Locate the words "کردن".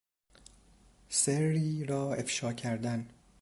2.53-3.09